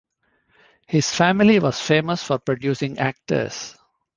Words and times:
His 0.87 1.11
family 1.11 1.59
was 1.59 1.79
famous 1.79 2.23
for 2.23 2.39
producing 2.39 2.97
actors. 2.97 3.77